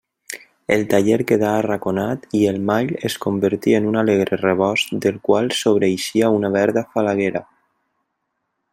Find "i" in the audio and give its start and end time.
2.39-2.41